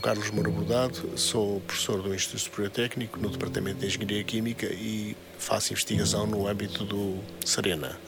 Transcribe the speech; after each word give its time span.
Carlos 0.00 0.30
Moura 0.30 0.50
Bordado, 0.50 1.18
sou 1.18 1.60
professor 1.60 2.02
do 2.02 2.14
Instituto 2.14 2.40
Superior 2.40 2.70
Técnico 2.70 3.18
no 3.20 3.28
Departamento 3.28 3.78
de 3.78 3.86
Engenharia 3.86 4.24
Química 4.24 4.66
e 4.66 5.16
faço 5.38 5.72
investigação 5.72 6.26
no 6.26 6.48
âmbito 6.48 6.84
do 6.84 7.18
Serena. 7.44 7.98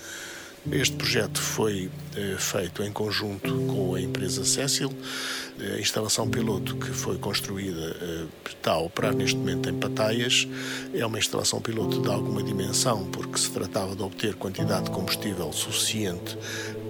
Este 0.70 0.94
projeto 0.94 1.40
foi 1.40 1.90
eh, 2.14 2.36
feito 2.38 2.82
em 2.82 2.92
conjunto 2.92 3.50
com 3.66 3.94
a 3.94 4.00
empresa 4.00 4.44
Cecil. 4.44 4.92
A 5.58 5.80
instalação 5.80 6.28
piloto 6.28 6.76
que 6.76 6.90
foi 6.90 7.16
construída 7.16 7.96
eh, 8.00 8.26
está 8.46 8.72
a 8.72 8.78
operar 8.78 9.14
neste 9.14 9.36
momento 9.36 9.70
em 9.70 9.78
Pataias. 9.78 10.46
É 10.92 11.04
uma 11.06 11.18
instalação 11.18 11.62
piloto 11.62 12.02
de 12.02 12.08
alguma 12.08 12.42
dimensão, 12.42 13.06
porque 13.06 13.38
se 13.38 13.50
tratava 13.50 13.96
de 13.96 14.02
obter 14.02 14.34
quantidade 14.34 14.84
de 14.84 14.90
combustível 14.90 15.50
suficiente 15.50 16.36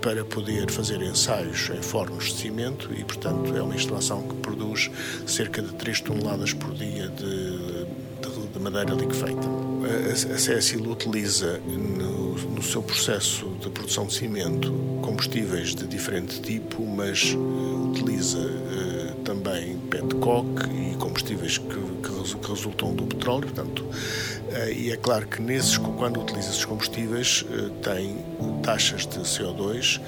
para 0.03 0.25
poder 0.25 0.69
fazer 0.69 1.01
ensaios 1.01 1.71
em 1.71 1.81
fornos 1.81 2.25
de 2.25 2.39
cimento 2.39 2.91
e, 2.93 3.05
portanto, 3.05 3.57
é 3.57 3.63
uma 3.63 3.77
instalação 3.77 4.27
que 4.27 4.35
produz 4.37 4.91
cerca 5.27 5.63
de 5.63 5.73
3 5.75 6.01
toneladas 6.01 6.53
por 6.53 6.75
dia 6.75 7.09
de, 7.09 7.85
de, 8.21 8.49
de 8.53 8.59
madeira 8.59 8.95
liquefeita. 8.95 9.47
A, 9.49 10.35
a 10.35 10.39
Cecil 10.39 10.91
utiliza 10.91 11.59
no, 11.61 12.35
no 12.35 12.60
seu 12.71 12.83
processo 12.83 13.49
de 13.61 13.69
produção 13.69 14.07
de 14.07 14.15
cimento 14.15 14.73
combustíveis 15.03 15.75
de 15.75 15.89
diferente 15.89 16.41
tipo, 16.41 16.87
mas 16.87 17.35
uh, 17.35 17.91
utiliza 17.91 18.39
uh, 18.39 19.15
também 19.25 19.77
petcock 19.91 20.47
e 20.71 20.95
combustíveis 20.95 21.59
que, 21.59 21.67
que, 21.67 22.39
que, 22.39 22.49
resultam 22.49 22.95
do 22.95 23.07
petróleo, 23.07 23.49
portanto, 23.49 23.81
uh, 23.81 24.73
e 24.73 24.93
é 24.93 24.97
claro 24.97 25.27
que 25.27 25.43
nesses, 25.43 25.79
quando 25.79 26.21
utiliza 26.21 26.51
esses 26.51 26.65
combustíveis, 26.65 27.45
tem 27.83 28.25
taxas 28.63 29.05
de 29.05 29.19
CO2 29.19 30.01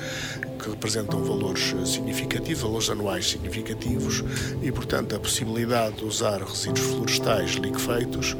que 0.62 0.70
representam 0.70 1.24
valores 1.24 1.74
significativos, 1.84 2.62
valores 2.62 2.88
anuais 2.88 3.28
significativos, 3.28 4.22
e, 4.62 4.70
portanto, 4.70 5.16
a 5.16 5.18
possibilidade 5.18 5.96
de 5.96 6.04
usar 6.04 6.40
resíduos 6.40 6.86
florestais 6.86 7.50
liquefeitos 7.54 8.36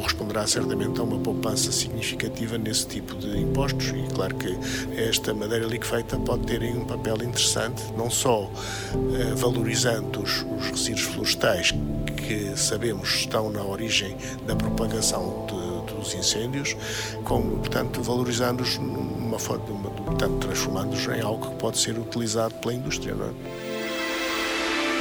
corresponderá 0.00 0.46
certamente 0.46 0.98
a 0.98 1.02
uma 1.02 1.18
poupança 1.18 1.70
significativa 1.70 2.56
nesse 2.56 2.86
tipo 2.86 3.14
de 3.16 3.38
impostos. 3.38 3.88
E, 3.88 4.14
claro, 4.14 4.34
que 4.36 4.56
esta 4.98 5.34
madeira 5.34 5.66
liquefeita 5.66 6.16
pode 6.18 6.46
ter 6.46 6.62
um 6.62 6.84
papel 6.84 7.16
interessante, 7.16 7.82
não 7.96 8.08
só 8.08 8.50
eh, 8.94 9.34
valorizando 9.34 10.22
os, 10.22 10.42
os 10.58 10.70
resíduos 10.70 11.02
florestais 11.02 11.74
que 12.16 12.56
sabemos 12.56 13.08
estão 13.10 13.50
na 13.50 13.62
origem 13.62 14.16
da 14.46 14.56
propagação 14.56 15.46
de, 15.46 15.94
dos 15.94 16.14
incêndios, 16.14 16.76
como, 17.24 17.58
portanto, 17.58 18.02
valorizando-os 18.02 18.78
numa 18.78 19.38
forma, 19.38 19.90
portanto, 20.06 20.38
transformando-os 20.46 21.06
em 21.08 21.20
algo 21.20 21.50
que 21.50 21.56
pode 21.56 21.78
ser 21.78 21.98
utilizado 21.98 22.54
pela 22.54 22.72
indústria. 22.72 23.14
Não 23.14 23.26
é? 23.26 23.69